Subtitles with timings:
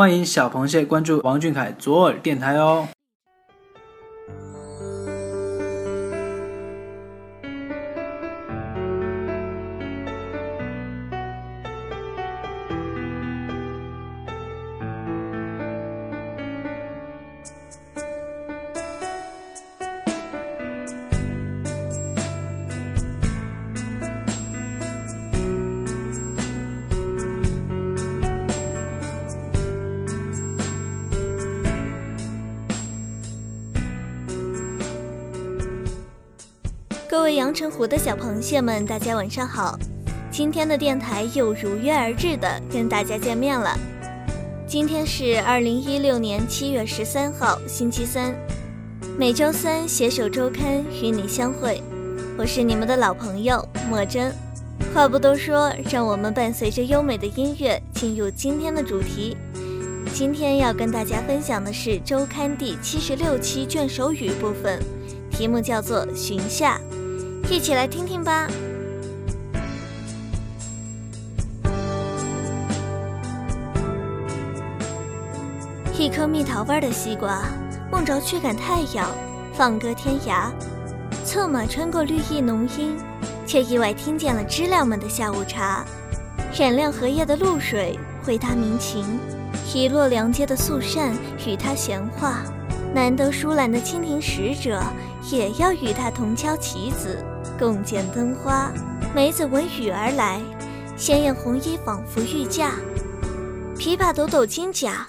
[0.00, 2.88] 欢迎小螃蟹关注王俊凯左耳电台哦。
[37.10, 39.76] 各位阳澄湖的小螃蟹们，大家晚上好！
[40.30, 43.76] 今天的电台又如约而至的跟大家见面了。
[44.64, 48.32] 今天是二零一六年七月十三号，星期三。
[49.18, 51.82] 每周三携手周刊与你相会，
[52.38, 54.32] 我是你们的老朋友莫真。
[54.94, 59.36] 话不多说，让我们伴随着优美的音乐进入今天的主题。
[60.14, 64.78] 今天要跟大家分享的是周刊第七十六期卷首语部分，
[65.32, 66.80] 题目叫做《寻夏》。
[67.50, 68.46] 一起来听听吧。
[75.98, 77.42] 一颗蜜桃味的西瓜，
[77.90, 79.10] 梦着驱赶太阳，
[79.52, 80.48] 放歌天涯。
[81.24, 82.96] 策马穿过绿意浓荫，
[83.44, 85.84] 却意外听见了知了们的下午茶。
[86.56, 89.04] 染亮荷叶的露水，回他鸣琴。
[89.74, 91.12] 遗落梁街的素扇，
[91.44, 92.44] 与他闲话。
[92.94, 94.80] 难得疏懒的蜻蜓使者，
[95.32, 97.18] 也要与他同敲棋子。
[97.60, 98.72] 共剪灯花，
[99.14, 100.40] 梅子闻雨而来，
[100.96, 102.72] 鲜艳红衣仿佛御驾，
[103.76, 105.06] 琵琶抖抖金甲，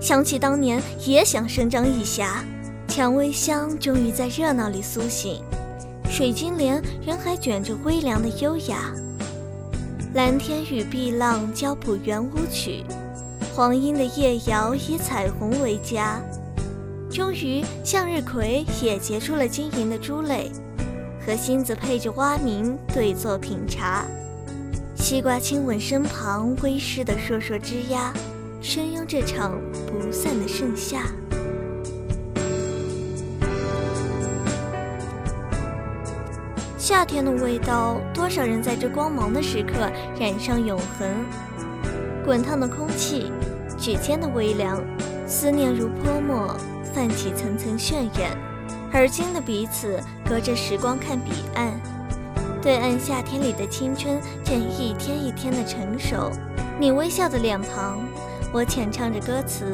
[0.00, 2.42] 想起当年也想声张一侠。
[2.88, 5.44] 蔷薇香终于在热闹里苏醒，
[6.08, 8.94] 水晶帘仍还卷着微凉的优雅。
[10.14, 12.82] 蓝天与碧浪交谱圆舞曲，
[13.54, 16.18] 黄莺的夜摇以彩虹为家。
[17.10, 20.50] 终于，向日葵也结出了晶莹的珠泪。
[21.26, 24.04] 和星子配着蛙鸣对坐品茶，
[24.96, 28.12] 西瓜亲吻身旁微湿的烁烁枝桠，
[28.62, 31.04] 声拥这场不散的盛夏。
[36.78, 41.08] 夏天的味道，多少人在这光芒的时刻染上永恒。
[42.24, 43.30] 滚烫的空气，
[43.78, 44.82] 指尖的微凉，
[45.26, 46.56] 思念如泼墨，
[46.92, 48.36] 泛起层层渲染。
[48.92, 51.70] 而今的彼此，隔着时光看彼岸，
[52.60, 56.30] 对岸夏天里的青春正一天一天的成熟。
[56.78, 58.00] 你微笑的脸庞，
[58.52, 59.72] 我浅唱着歌词，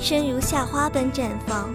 [0.00, 1.74] 声如夏花般绽放。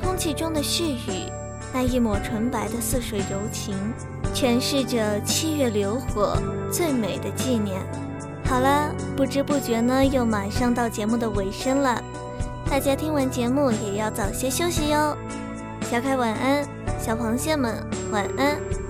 [0.00, 1.30] 空气中的絮语，
[1.72, 3.74] 那一抹纯白的似水柔情，
[4.34, 6.36] 诠释着七月流火
[6.70, 7.80] 最美的纪念。
[8.44, 12.02] 好了，不知不觉呢，又马上到节目的尾声了，
[12.68, 15.16] 大家听完节目也要早些休息哟。
[15.90, 16.66] 小凯晚安，
[16.98, 17.74] 小螃蟹们
[18.10, 18.83] 晚安。